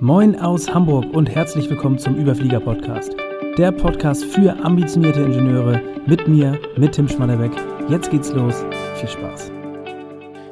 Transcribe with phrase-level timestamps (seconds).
[0.00, 3.16] Moin aus Hamburg und herzlich willkommen zum Überflieger Podcast.
[3.56, 7.52] Der Podcast für ambitionierte Ingenieure mit mir, mit Tim Schmannerbeck.
[7.88, 8.62] Jetzt geht's los.
[8.96, 9.50] Viel Spaß.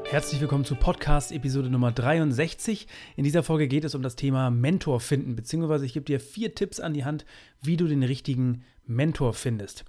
[0.07, 2.87] Herzlich willkommen zu Podcast Episode Nummer 63.
[3.17, 6.55] In dieser Folge geht es um das Thema Mentor finden, beziehungsweise ich gebe dir vier
[6.55, 7.27] Tipps an die Hand,
[7.61, 9.85] wie du den richtigen Mentor findest.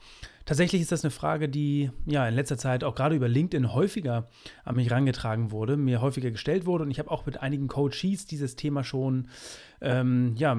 [0.45, 4.27] Tatsächlich ist das eine Frage, die ja in letzter Zeit auch gerade über LinkedIn häufiger
[4.63, 8.27] an mich herangetragen wurde, mir häufiger gestellt wurde und ich habe auch mit einigen Coaches
[8.27, 9.27] dieses Thema schon
[9.81, 10.55] ähm, ja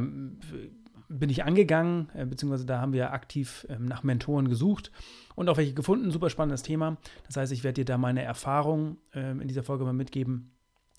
[1.08, 4.90] bin ich angegangen, äh, beziehungsweise da haben wir aktiv ähm, nach Mentoren gesucht
[5.34, 6.10] und auch welche gefunden.
[6.10, 6.96] Super spannendes Thema.
[7.26, 10.55] Das heißt, ich werde dir da meine Erfahrung ähm, in dieser Folge mal mitgeben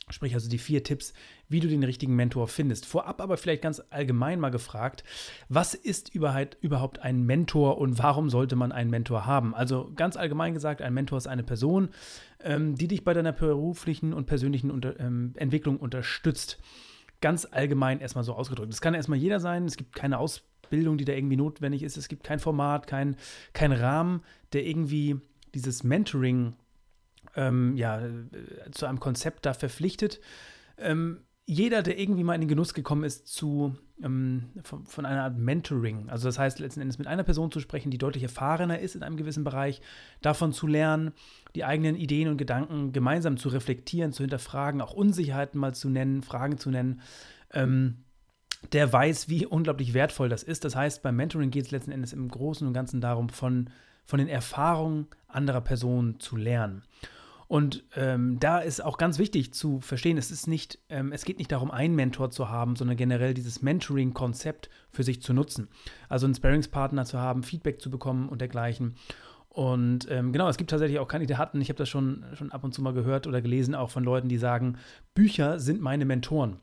[0.10, 1.14] Sprich also die vier Tipps,
[1.50, 2.86] wie du den richtigen Mentor findest.
[2.86, 5.04] Vorab aber vielleicht ganz allgemein mal gefragt,
[5.50, 9.54] was ist überhaupt ein Mentor und warum sollte man einen Mentor haben?
[9.54, 11.90] Also ganz allgemein gesagt, ein Mentor ist eine Person,
[12.42, 16.58] ähm, die dich bei deiner beruflichen und persönlichen ähm, Entwicklung unterstützt.
[17.20, 18.72] Ganz allgemein erstmal so ausgedrückt.
[18.72, 22.08] Das kann erstmal jeder sein, es gibt keine Ausbildung, die da irgendwie notwendig ist, es
[22.08, 23.18] gibt kein Format, kein,
[23.52, 24.22] kein Rahmen,
[24.54, 25.20] der irgendwie
[25.54, 26.54] dieses Mentoring
[27.36, 30.20] ähm, ja, äh, zu einem Konzept da verpflichtet.
[30.78, 35.24] Ähm, jeder, der irgendwie mal in den Genuss gekommen ist zu, ähm, von, von, einer
[35.24, 38.80] Art Mentoring, also das heißt letzten Endes mit einer Person zu sprechen, die deutlich erfahrener
[38.80, 39.82] ist in einem gewissen Bereich,
[40.22, 41.14] davon zu lernen,
[41.56, 46.22] die eigenen Ideen und Gedanken gemeinsam zu reflektieren, zu hinterfragen, auch Unsicherheiten mal zu nennen,
[46.22, 47.00] Fragen zu nennen,
[47.54, 48.04] ähm,
[48.74, 50.66] der weiß, wie unglaublich wertvoll das ist.
[50.66, 53.70] Das heißt, beim Mentoring geht es letzten Endes im Großen und Ganzen darum, von,
[54.04, 56.84] von den Erfahrungen anderer Personen zu lernen.
[57.48, 61.38] Und ähm, da ist auch ganz wichtig zu verstehen, es ist nicht, ähm, es geht
[61.38, 65.70] nicht darum, einen Mentor zu haben, sondern generell dieses Mentoring-Konzept für sich zu nutzen.
[66.10, 68.96] Also einen Sparringspartner zu haben, Feedback zu bekommen und dergleichen.
[69.58, 72.74] Und ähm, genau, es gibt tatsächlich auch Kandidaten, ich habe das schon, schon ab und
[72.74, 74.78] zu mal gehört oder gelesen, auch von Leuten, die sagen,
[75.16, 76.60] Bücher sind meine Mentoren.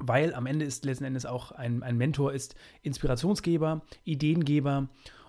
[0.00, 4.88] Weil am Ende ist letzten Endes auch ein, ein Mentor ist Inspirationsgeber, Ideengeber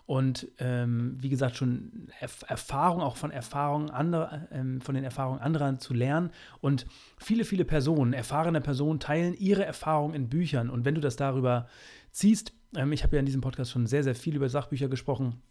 [0.10, 5.40] und ähm, wie gesagt schon Erf Erfahrung auch von Erfahrungen anderer, ähm, von den Erfahrungen
[5.40, 6.32] anderer zu lernen.
[6.62, 6.88] Und
[7.20, 10.72] viele viele Personen erfahrene Personen teilen ihre Erfahrungen in Büchern.
[10.72, 11.68] Und wenn du das darüber
[12.10, 15.44] ziehst ähm, ich habe ja in diesem Podcast schon sehr sehr viel über Sachbücher gesprochen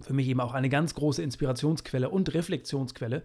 [0.00, 3.22] für mich eben auch eine ganz große Inspirationsquelle und Reflexionsquelle.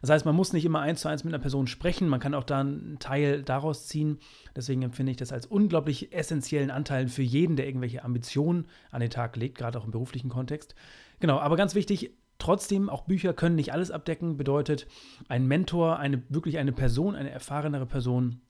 [0.00, 2.34] Das heißt, man muss nicht immer eins zu eins mit einer Person sprechen, man kann
[2.34, 4.18] auch da einen Teil daraus ziehen.
[4.56, 9.10] Deswegen empfinde ich das als unglaublich essentiellen Anteil für jeden, der irgendwelche Ambitionen an den
[9.10, 10.74] Tag legt, gerade auch im beruflichen Kontext.
[11.20, 14.86] Genau, aber ganz wichtig, Trotzdem, auch Bücher können nicht alles abdecken, bedeutet,
[15.28, 18.40] ein Mentor, eine wirklich eine Person, eine erfahrenere Person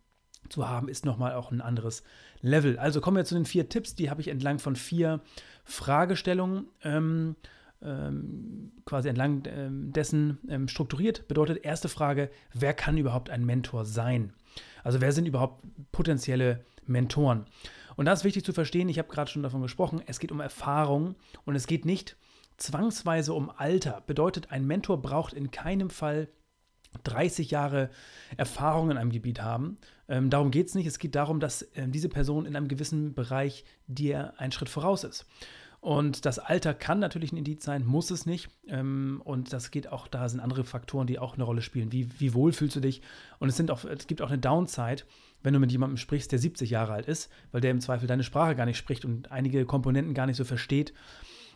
[0.49, 2.05] zu haben, ist nochmal auch ein anderes
[2.41, 2.79] Level.
[2.79, 5.21] Also kommen wir zu den vier Tipps, die habe ich entlang von vier
[5.65, 7.35] Fragestellungen ähm,
[7.83, 11.29] ähm, quasi entlang ähm, dessen ähm, strukturiert.
[11.29, 14.33] Bedeutet erste Frage, wer kann überhaupt ein Mentor sein?
[14.83, 17.47] Also wer sind überhaupt potenzielle Mentoren?
[17.97, 20.41] Und da ist wichtig zu verstehen, ich habe gerade schon davon gesprochen, es geht um
[20.41, 22.17] Erfahrung und es geht nicht
[22.57, 24.03] zwangsweise um Alter.
[24.07, 26.29] Bedeutet, ein Mentor braucht in keinem Fall
[27.05, 27.91] 30 Jahre
[28.37, 29.77] Erfahrung in einem Gebiet haben.
[30.09, 30.87] Ähm, darum geht es nicht.
[30.87, 35.05] Es geht darum, dass ähm, diese Person in einem gewissen Bereich dir einen Schritt voraus
[35.05, 35.27] ist.
[35.81, 38.51] Und das Alter kann natürlich ein Indiz sein, muss es nicht.
[38.69, 41.91] Ähm, und das geht auch, da sind andere Faktoren, die auch eine Rolle spielen.
[41.91, 43.01] Wie, wie wohl fühlst du dich?
[43.39, 45.05] Und es, sind auch, es gibt auch eine Downside,
[45.43, 48.25] wenn du mit jemandem sprichst, der 70 Jahre alt ist, weil der im Zweifel deine
[48.25, 50.93] Sprache gar nicht spricht und einige Komponenten gar nicht so versteht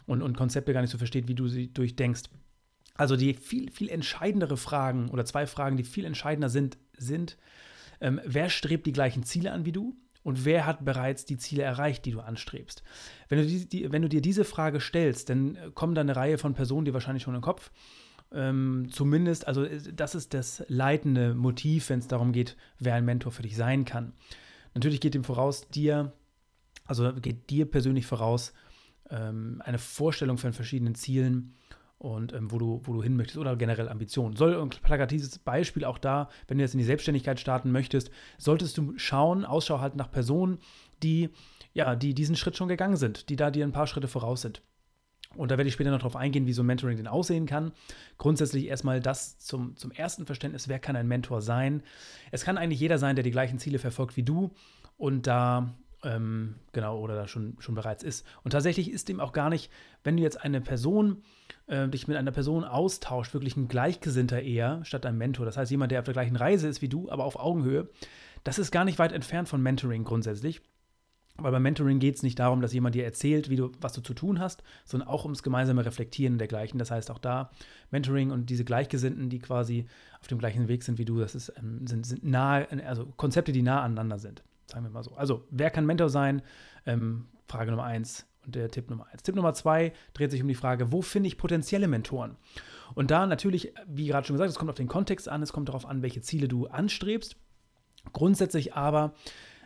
[0.07, 2.31] und, und Konzepte gar nicht so versteht, wie du sie durchdenkst.
[2.95, 7.37] Also die viel, viel entscheidendere Fragen oder zwei Fragen, die viel entscheidender sind, sind,
[8.01, 9.97] ähm, wer strebt die gleichen Ziele an wie du?
[10.25, 12.83] Und wer hat bereits die Ziele erreicht, die du anstrebst.
[13.29, 16.39] Wenn du, die, die, wenn du dir diese Frage stellst, dann kommen da eine Reihe
[16.39, 17.71] von Personen, die wahrscheinlich schon im Kopf.
[18.33, 23.05] Ähm, zumindest, also äh, das ist das leitende Motiv, wenn es darum geht, wer ein
[23.05, 24.15] Mentor für dich sein kann.
[24.75, 26.13] Natürlich geht dem voraus, dir,
[26.87, 28.55] also geht dir persönlich voraus,
[29.11, 31.55] ähm, eine Vorstellung von verschiedenen Zielen
[31.99, 34.37] und ähm, wo, du, wo du hin möchtest oder generell Ambitionen.
[34.37, 38.77] Soll ein plakatives Beispiel auch da, wenn du jetzt in die Selbstständigkeit starten möchtest, solltest
[38.77, 40.59] du schauen, Ausschau halten nach Personen,
[41.03, 41.31] die
[41.75, 44.63] ja, die diesen Schritt schon gegangen sind, die da dir ein paar Schritte voraus sind.
[45.35, 47.73] Und da werde ich später noch darauf eingehen, wie so ein Mentoring denn aussehen kann.
[48.19, 51.83] Grundsätzlich erstmal das zum, zum ersten Verständnis, wer kann ein Mentor sein?
[52.31, 54.53] Es kann eigentlich jeder sein, der die gleichen Ziele verfolgt wie du
[54.97, 55.75] und da
[56.05, 58.27] ähm, genau oder da schon, schon bereits ist.
[58.43, 59.71] Und tatsächlich ist dem auch gar nicht,
[60.03, 61.23] wenn du jetzt eine Person
[61.67, 65.47] äh, dich mit einer Person austauscht, wirklich ein Gleichgesinnter eher, statt ein Mentor.
[65.47, 67.89] Das heißt, jemand, der auf der gleichen Reise ist wie du, aber auf Augenhöhe.
[68.45, 70.61] Das ist gar nicht weit entfernt von Mentoring grundsätzlich.
[71.37, 74.03] Weil beim Mentoring geht es nicht darum, dass jemand dir erzählt, wie du, was du
[74.03, 76.79] zu tun hast, sondern auch ums gemeinsame Reflektieren dergleichen.
[76.79, 77.51] Das heißt, auch da
[77.91, 79.89] Mentoring und diese Gleichgesinnten, die quasi
[80.21, 83.51] auf dem gleichen Weg sind wie du, das ist, ähm, sind, sind nahe, also Konzepte,
[83.51, 84.45] die nah aneinander sind.
[84.67, 85.15] Sagen wir mal so.
[85.15, 86.43] Also, wer kann Mentor sein?
[86.87, 89.23] Ähm, Frage Nummer eins und der Tipp Nummer eins.
[89.23, 92.37] Tipp Nummer zwei dreht sich um die Frage, wo finde ich potenzielle Mentoren?
[92.95, 95.69] Und da natürlich, wie gerade schon gesagt, es kommt auf den Kontext an, es kommt
[95.69, 97.37] darauf an, welche Ziele du anstrebst.
[98.13, 99.15] Grundsätzlich aber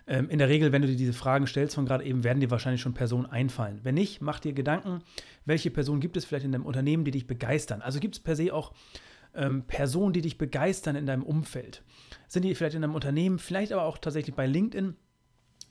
[0.06, 2.50] ähm, in der Regel, wenn du dir diese Fragen stellst von gerade eben, werden dir
[2.50, 3.80] wahrscheinlich schon Personen einfallen.
[3.82, 5.02] Wenn nicht, mach dir Gedanken,
[5.44, 7.82] welche Personen gibt es vielleicht in deinem Unternehmen, die dich begeistern.
[7.82, 8.72] Also gibt es per se auch
[9.34, 11.82] ähm, Personen, die dich begeistern in deinem Umfeld.
[12.26, 14.96] Sind die vielleicht in deinem Unternehmen, vielleicht aber auch tatsächlich bei LinkedIn.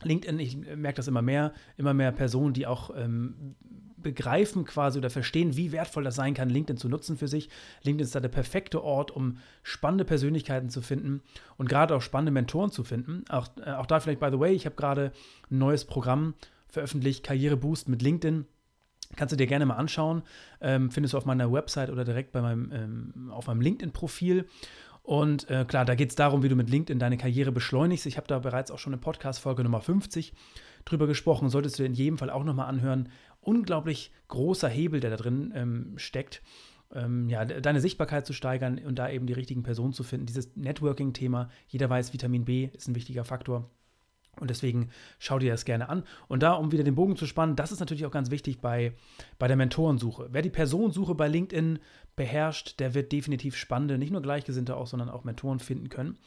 [0.03, 3.55] LinkedIn, ich merke das immer mehr, immer mehr Personen, die auch ähm,
[3.97, 7.49] begreifen quasi oder verstehen, wie wertvoll das sein kann, LinkedIn zu nutzen für sich.
[7.83, 11.21] LinkedIn ist da der perfekte Ort, um spannende Persönlichkeiten zu finden
[11.57, 13.25] und gerade auch spannende Mentoren zu finden.
[13.29, 15.11] Auch, äh, auch da vielleicht, by the way, ich habe gerade
[15.49, 16.35] ein neues Programm
[16.69, 18.45] veröffentlicht, Karriereboost mit LinkedIn.
[19.15, 20.23] Kannst du dir gerne mal anschauen.
[20.61, 24.45] Ähm, findest du auf meiner Website oder direkt bei meinem, ähm, auf meinem LinkedIn-Profil.
[25.03, 28.05] Und äh, klar, da geht es darum, wie du mit LinkedIn deine Karriere beschleunigst.
[28.05, 30.33] Ich habe da bereits auch schon eine Podcast-Folge Nummer 50
[30.83, 31.49] drüber gesprochen.
[31.49, 33.09] Solltest du in jedem Fall auch nochmal anhören.
[33.39, 36.41] Unglaublich großer Hebel, der da drin ähm, steckt.
[36.93, 40.25] Ähm, ja, deine Sichtbarkeit zu steigern und da eben die richtigen Personen zu finden.
[40.25, 43.69] Dieses Networking-Thema, jeder weiß, Vitamin B ist ein wichtiger Faktor.
[44.39, 44.89] Und deswegen
[45.19, 46.03] schau dir das gerne an.
[46.27, 48.93] Und da, um wieder den Bogen zu spannen, das ist natürlich auch ganz wichtig bei,
[49.39, 50.29] bei der Mentorensuche.
[50.31, 51.79] Wer die Personensuche bei LinkedIn
[52.15, 56.17] beherrscht, der wird definitiv spannende, nicht nur Gleichgesinnte auch, sondern auch Mentoren finden können.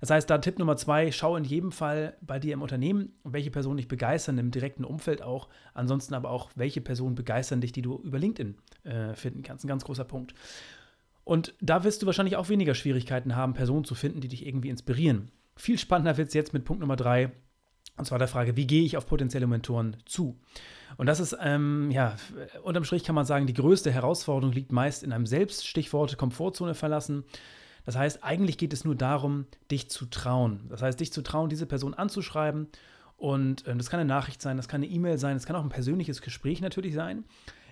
[0.00, 3.50] Das heißt, da Tipp Nummer zwei, schau in jedem Fall bei dir im Unternehmen, welche
[3.50, 5.48] Personen dich begeistern, im direkten Umfeld auch.
[5.74, 9.64] Ansonsten aber auch, welche Personen begeistern dich, die du über LinkedIn äh, finden kannst.
[9.64, 10.34] Ein ganz großer Punkt.
[11.24, 14.68] Und da wirst du wahrscheinlich auch weniger Schwierigkeiten haben, Personen zu finden, die dich irgendwie
[14.68, 15.30] inspirieren.
[15.56, 17.32] Viel spannender wird es jetzt mit Punkt Nummer drei,
[17.96, 20.36] und zwar der Frage, wie gehe ich auf potenzielle Mentoren zu?
[20.96, 22.16] Und das ist, ähm, ja,
[22.62, 26.74] unterm Strich kann man sagen, die größte Herausforderung liegt meist in einem selbst, Stichworte Komfortzone
[26.74, 27.24] verlassen.
[27.84, 30.66] Das heißt, eigentlich geht es nur darum, dich zu trauen.
[30.68, 32.68] Das heißt, dich zu trauen, diese Person anzuschreiben.
[33.16, 35.62] Und äh, das kann eine Nachricht sein, das kann eine E-Mail sein, das kann auch
[35.62, 37.24] ein persönliches Gespräch natürlich sein.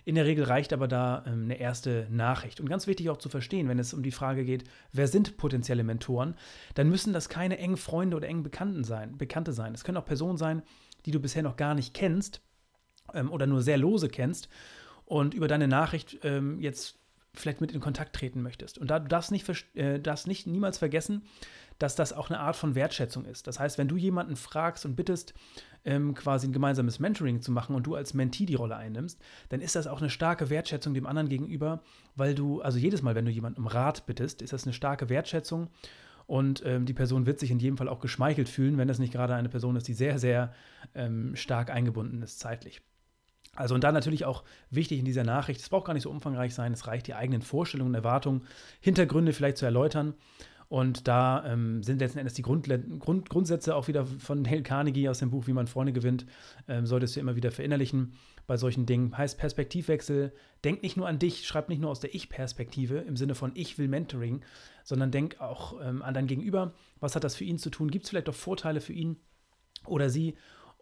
[0.05, 2.61] In der Regel reicht aber da ähm, eine erste Nachricht.
[2.61, 5.85] Und ganz wichtig auch zu verstehen, wenn es um die Frage geht, wer sind potenzielle
[5.85, 6.35] Mentoren,
[6.75, 9.75] dann müssen das keine engen Freunde oder engen Bekannten sein, Bekannte sein.
[9.75, 10.62] Es können auch Personen sein,
[11.06, 12.43] die du bisher noch gar nicht kennst
[13.15, 14.49] ähm, oder nur sehr lose kennst
[15.05, 16.99] und über deine Nachricht ähm, jetzt
[17.35, 18.79] vielleicht mit in Kontakt treten möchtest.
[18.79, 21.23] Und da du darfst nicht, äh, darfst nicht niemals vergessen,
[21.79, 23.47] dass das auch eine Art von Wertschätzung ist.
[23.47, 25.35] Das heißt, wenn du jemanden fragst und bittest,
[25.85, 29.21] ähm, quasi ein gemeinsames Mentoring zu machen und du als Mentee die Rolle einnimmst,
[29.51, 31.83] dann ist das auch eine starke Wertschätzung dem anderen gegenüber,
[32.17, 35.09] weil du, also jedes Mal, wenn du jemanden um Rat bittest, ist das eine starke
[35.09, 35.69] Wertschätzung
[36.27, 39.13] und ähm, die Person wird sich in jedem Fall auch geschmeichelt fühlen, wenn das nicht
[39.13, 40.55] gerade eine Person ist, die sehr, sehr
[40.95, 42.81] ähm, stark eingebunden ist zeitlich.
[43.56, 46.55] Also und da natürlich auch wichtig in dieser Nachricht, es braucht gar nicht so umfangreich
[46.55, 48.43] sein, es reicht die eigenen Vorstellungen, und Erwartungen,
[48.81, 50.15] Hintergründe vielleicht zu erläutern
[50.69, 52.69] und da ähm, sind letzten Endes die Grund,
[52.99, 56.27] Grund, Grundsätze auch wieder von Dale Carnegie aus dem Buch Wie man Freunde gewinnt,
[56.69, 58.15] ähm, solltest du immer wieder verinnerlichen
[58.47, 59.17] bei solchen Dingen.
[59.17, 60.33] Heißt Perspektivwechsel,
[60.65, 63.79] denk nicht nur an dich, schreib nicht nur aus der Ich-Perspektive im Sinne von ich
[63.79, 64.41] will Mentoring,
[64.85, 66.73] sondern denk auch ähm, an dein Gegenüber.
[66.99, 67.91] Was hat das für ihn zu tun?
[67.91, 69.17] Gibt es vielleicht auch Vorteile für ihn
[69.87, 70.35] oder sie?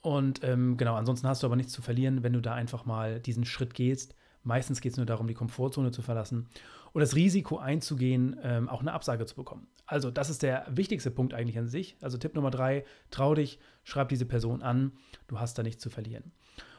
[0.02, 3.20] Und ähm, genau, ansonsten hast du aber nichts zu verlieren, wenn du da einfach mal
[3.20, 4.14] diesen Schritt gehst.
[4.42, 6.48] Meistens geht es nur darum, die Komfortzone zu verlassen
[6.92, 9.68] und das Risiko einzugehen, ähm, auch eine Absage zu bekommen.
[9.86, 11.96] Also das ist der wichtigste Punkt eigentlich an sich.
[12.00, 14.92] Also Tipp Nummer drei, trau dich, schreib diese Person an,
[15.28, 16.32] du hast da nichts zu verlieren.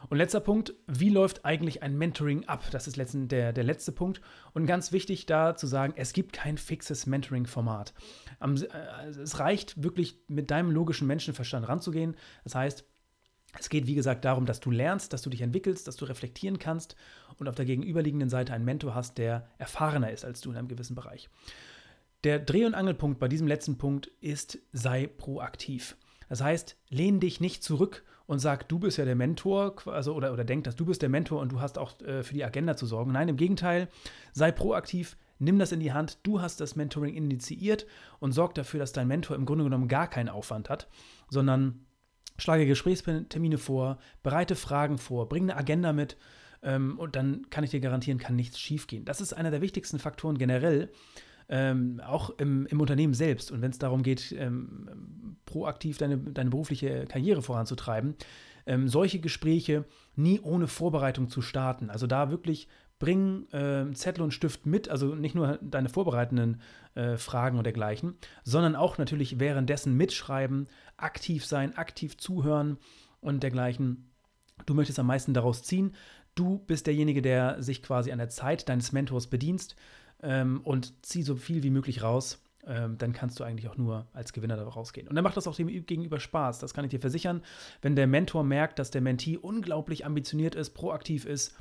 [0.08, 2.64] Und letzter Punkt, wie läuft eigentlich ein Mentoring ab?
[2.70, 4.20] Das ist letzten, der, der letzte Punkt.
[4.52, 7.94] Und ganz wichtig da zu sagen, es gibt kein fixes Mentoring-Format.
[8.40, 12.16] Äh, es reicht wirklich mit deinem logischen Menschenverstand ranzugehen.
[12.44, 12.84] Das heißt,
[13.58, 16.58] es geht, wie gesagt, darum, dass du lernst, dass du dich entwickelst, dass du reflektieren
[16.58, 16.96] kannst
[17.38, 20.68] und auf der gegenüberliegenden Seite einen Mentor hast, der erfahrener ist als du in einem
[20.68, 21.28] gewissen Bereich.
[22.24, 25.96] Der Dreh- und Angelpunkt bei diesem letzten Punkt ist, sei proaktiv.
[26.28, 30.32] Das heißt, lehn dich nicht zurück und sag, du bist ja der Mentor, also, oder,
[30.32, 32.76] oder denk, dass du bist der Mentor und du hast auch äh, für die Agenda
[32.76, 33.12] zu sorgen.
[33.12, 33.88] Nein, im Gegenteil,
[34.32, 37.86] sei proaktiv, nimm das in die Hand, du hast das Mentoring initiiert
[38.20, 40.88] und sorg dafür, dass dein Mentor im Grunde genommen gar keinen Aufwand hat,
[41.28, 41.84] sondern
[42.36, 46.16] schlage Gesprächstermine vor, bereite Fragen vor, bring eine Agenda mit
[46.62, 49.04] ähm, und dann kann ich dir garantieren, kann nichts schiefgehen.
[49.04, 50.90] Das ist einer der wichtigsten Faktoren generell,
[51.48, 53.52] ähm, auch im, im, Unternehmen selbst.
[53.52, 58.14] Und wenn es darum geht, ähm, proaktiv deine, deine berufliche Karriere voranzutreiben,
[58.66, 59.84] ähm, solche Gespräche
[60.16, 61.90] nie ohne Vorbereitung zu starten.
[61.90, 62.66] Also da wirklich
[63.04, 66.62] bring äh, Zettel und Stift mit, also nicht nur deine vorbereitenden
[66.94, 72.78] äh, Fragen und dergleichen, sondern auch natürlich währenddessen mitschreiben, aktiv sein, aktiv zuhören
[73.20, 74.10] und dergleichen.
[74.64, 75.94] Du möchtest am meisten daraus ziehen.
[76.34, 79.76] Du bist derjenige, der sich quasi an der Zeit deines Mentors bedienst
[80.22, 84.06] ähm, und zieh so viel wie möglich raus ähm, dann kannst du eigentlich auch nur
[84.14, 85.06] als Gewinner da rausgehen.
[85.06, 87.42] Und dann macht das auch dem Gegenüber Spaß, das kann ich dir versichern.
[87.82, 91.54] Wenn der Mentor merkt, dass der Mentee unglaublich ambitioniert ist, proaktiv ist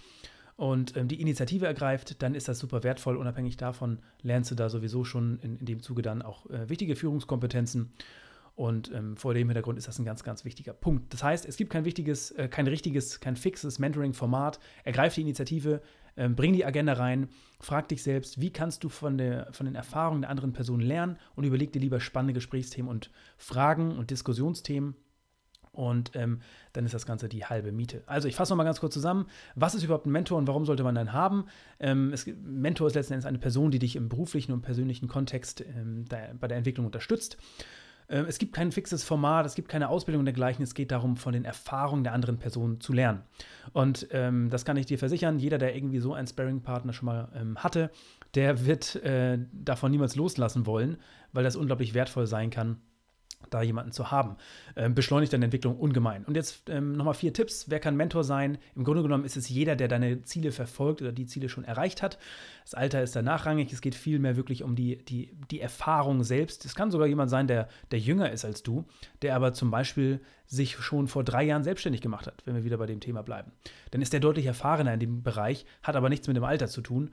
[0.55, 3.17] und ähm, die Initiative ergreift, dann ist das super wertvoll.
[3.17, 6.95] Unabhängig davon lernst du da sowieso schon in, in dem Zuge dann auch äh, wichtige
[6.95, 7.91] Führungskompetenzen.
[8.55, 11.11] Und ähm, vor dem Hintergrund ist das ein ganz, ganz wichtiger Punkt.
[11.11, 14.59] Das heißt, es gibt kein wichtiges, äh, kein richtiges, kein fixes Mentoring-Format.
[14.83, 15.81] Ergreif die Initiative,
[16.17, 17.29] ähm, bring die Agenda rein,
[17.59, 21.17] frag dich selbst, wie kannst du von, der, von den Erfahrungen der anderen Person lernen
[21.35, 24.95] und überleg dir lieber spannende Gesprächsthemen und Fragen und Diskussionsthemen.
[25.73, 26.39] Und ähm,
[26.73, 28.03] dann ist das Ganze die halbe Miete.
[28.05, 29.25] Also ich fasse nochmal ganz kurz zusammen.
[29.55, 31.45] Was ist überhaupt ein Mentor und warum sollte man einen haben?
[31.79, 35.61] Ähm, es, Mentor ist letzten Endes eine Person, die dich im beruflichen und persönlichen Kontext
[35.61, 37.37] ähm, der, bei der Entwicklung unterstützt.
[38.07, 40.61] Ähm, es gibt kein fixes Format, es gibt keine Ausbildung und dergleichen.
[40.63, 43.23] Es geht darum, von den Erfahrungen der anderen Person zu lernen.
[43.71, 45.39] Und ähm, das kann ich dir versichern.
[45.39, 47.89] Jeder, der irgendwie so einen Sparring-Partner schon mal ähm, hatte,
[48.35, 50.97] der wird äh, davon niemals loslassen wollen,
[51.31, 52.77] weil das unglaublich wertvoll sein kann
[53.49, 54.37] da jemanden zu haben.
[54.75, 56.25] Ähm, beschleunigt deine Entwicklung ungemein.
[56.25, 57.69] Und jetzt ähm, nochmal vier Tipps.
[57.69, 58.57] Wer kann Mentor sein?
[58.75, 62.01] Im Grunde genommen ist es jeder, der deine Ziele verfolgt oder die Ziele schon erreicht
[62.01, 62.17] hat.
[62.63, 63.71] Das Alter ist da nachrangig.
[63.73, 66.65] Es geht vielmehr wirklich um die, die, die Erfahrung selbst.
[66.65, 68.85] Es kann sogar jemand sein, der, der jünger ist als du,
[69.21, 72.77] der aber zum Beispiel sich schon vor drei Jahren selbstständig gemacht hat, wenn wir wieder
[72.77, 73.51] bei dem Thema bleiben.
[73.91, 76.81] Dann ist der deutlich erfahrener in dem Bereich, hat aber nichts mit dem Alter zu
[76.81, 77.11] tun.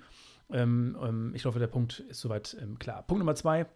[0.53, 3.03] Ähm, ähm ich hoffe, der Punkt ist soweit ähm, klar.
[3.03, 3.67] Punkt Nummer zwei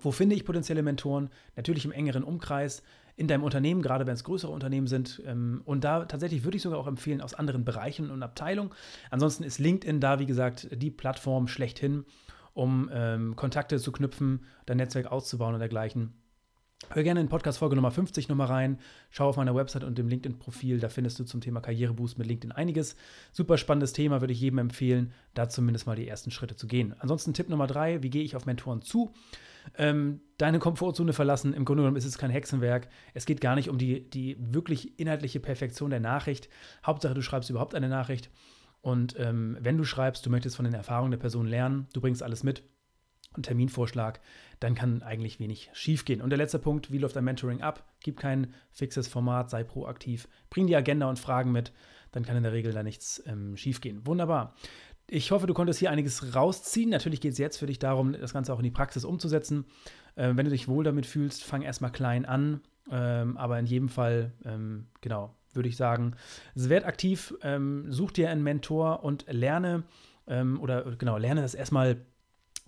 [0.00, 1.30] wo finde ich potenzielle Mentoren?
[1.56, 2.82] Natürlich im engeren Umkreis,
[3.16, 5.22] in deinem Unternehmen, gerade wenn es größere Unternehmen sind.
[5.26, 8.70] Ähm, und da tatsächlich würde ich sogar auch empfehlen aus anderen Bereichen und Abteilungen.
[9.10, 12.04] Ansonsten ist LinkedIn da, wie gesagt, die Plattform schlechthin,
[12.52, 16.12] um ähm, Kontakte zu knüpfen, dein Netzwerk auszubauen und dergleichen.
[16.90, 18.78] Hör gerne in Podcast-Folge Nummer 50 nochmal rein.
[19.10, 20.78] Schau auf meiner Website und dem LinkedIn-Profil.
[20.78, 22.96] Da findest du zum Thema Karriereboost mit LinkedIn einiges.
[23.32, 26.94] Super spannendes Thema, würde ich jedem empfehlen, da zumindest mal die ersten Schritte zu gehen.
[26.98, 29.12] Ansonsten Tipp Nummer drei: Wie gehe ich auf Mentoren zu?
[29.76, 31.52] ähm, deine Komfortzone verlassen.
[31.52, 32.88] Im Grunde genommen ist es kein Hexenwerk.
[33.14, 36.48] Es geht gar nicht um die, die wirklich inhaltliche Perfektion der Nachricht.
[36.84, 38.30] Hauptsache, du schreibst überhaupt eine Nachricht.
[38.80, 42.22] Und ähm, wenn du schreibst, du möchtest von den Erfahrungen der Person lernen, du bringst
[42.22, 42.62] alles mit,
[43.36, 44.20] einen Terminvorschlag,
[44.60, 46.20] dann kann eigentlich wenig schiefgehen.
[46.20, 47.84] Und der letzte Punkt, wie läuft ein Mentoring ab?
[48.00, 51.72] Gib kein fixes Format, sei proaktiv, bring die Agenda und Fragen mit,
[52.12, 54.06] dann kann in der Regel da nichts ähm, schiefgehen.
[54.06, 54.54] Wunderbar.
[55.08, 56.90] Ich hoffe, du konntest hier einiges rausziehen.
[56.90, 59.66] Natürlich geht es jetzt für dich darum, das Ganze auch in die Praxis umzusetzen.
[60.16, 62.60] Äh, wenn du dich wohl damit fühlst, fang erstmal klein an.
[62.90, 66.14] Ähm, aber in jedem Fall, ähm, genau, würde ich sagen,
[66.54, 69.84] werd aktiv, ähm, such dir einen Mentor und lerne
[70.26, 72.04] ähm, oder genau, lerne das erstmal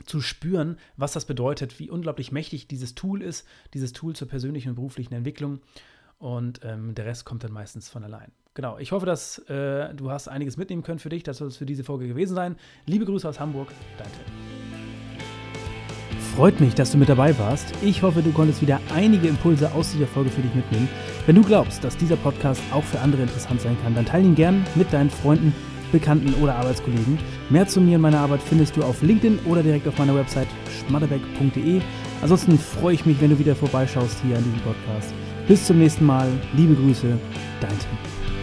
[0.07, 4.71] zu spüren, was das bedeutet, wie unglaublich mächtig dieses Tool ist, dieses Tool zur persönlichen
[4.71, 5.61] und beruflichen Entwicklung.
[6.19, 8.33] Und ähm, der Rest kommt dann meistens von allein.
[8.55, 11.23] Genau, ich hoffe, dass äh, du hast einiges mitnehmen können für dich.
[11.23, 12.57] Das soll es für diese Folge gewesen sein.
[12.87, 14.59] Liebe Grüße aus Hamburg, dein Tim.
[16.35, 17.73] Freut mich, dass du mit dabei warst.
[17.83, 20.89] Ich hoffe, du konntest wieder einige Impulse aus dieser Folge für dich mitnehmen.
[21.27, 24.35] Wenn du glaubst, dass dieser Podcast auch für andere interessant sein kann, dann teile ihn
[24.35, 25.53] gern mit deinen Freunden,
[25.93, 27.19] Bekannten oder Arbeitskollegen.
[27.51, 30.49] Mehr zu mir und meiner Arbeit findest du auf LinkedIn oder direkt auf meiner Website
[30.81, 31.81] schmatterbeck.de.
[32.23, 35.15] Ansonsten freue ich mich, wenn du wieder vorbeischaust hier an diesem Podcast.
[35.47, 36.29] Bis zum nächsten Mal.
[36.55, 37.19] Liebe Grüße,
[37.61, 38.38] dein Tim.